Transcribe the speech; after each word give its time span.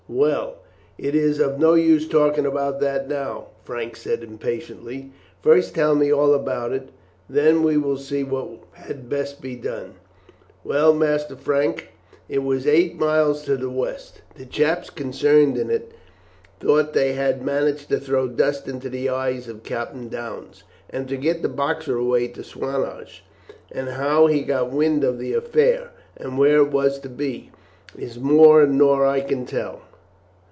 "Well, 0.13 0.55
it 0.97 1.15
is 1.15 1.39
of 1.39 1.57
no 1.57 1.73
use 1.75 2.05
talking 2.05 2.45
about 2.45 2.81
that 2.81 3.07
now," 3.07 3.45
Frank 3.63 3.95
said 3.95 4.21
impatiently. 4.21 5.13
"First 5.41 5.73
tell 5.73 5.95
me 5.95 6.11
all 6.11 6.33
about 6.33 6.73
it, 6.73 6.81
and 6.89 6.91
then 7.29 7.63
we 7.63 7.77
will 7.77 7.95
see 7.97 8.21
what 8.21 8.59
had 8.73 9.07
best 9.07 9.41
be 9.41 9.55
done." 9.55 9.93
"Well, 10.65 10.93
Master 10.93 11.37
Frank, 11.37 11.91
it 12.27 12.39
was 12.39 12.67
eight 12.67 12.99
miles 12.99 13.43
to 13.43 13.55
the 13.55 13.69
west. 13.69 14.21
The 14.35 14.45
chaps 14.45 14.89
concerned 14.89 15.57
in 15.57 15.69
it 15.69 15.93
thought 16.59 16.91
they 16.91 17.13
had 17.13 17.41
managed 17.41 17.87
to 17.89 17.97
throw 17.99 18.27
dust 18.27 18.67
into 18.67 18.89
the 18.89 19.07
eyes 19.07 19.47
of 19.47 19.63
Captain 19.63 20.09
Downes, 20.09 20.63
and 20.89 21.07
to 21.07 21.15
get 21.15 21.41
the 21.41 21.47
Boxer 21.47 21.97
away 21.97 22.27
to 22.27 22.43
Swanage, 22.43 23.23
and 23.71 23.87
how 23.87 24.27
he 24.27 24.41
got 24.41 24.71
wind 24.73 25.05
of 25.05 25.19
the 25.19 25.31
affair, 25.35 25.91
and 26.17 26.37
where 26.37 26.57
it 26.57 26.69
was 26.71 26.99
to 26.99 27.09
be, 27.09 27.49
is 27.97 28.19
more 28.19 28.67
nor 28.67 29.05
I 29.05 29.21
can 29.21 29.45
tell. 29.45 29.83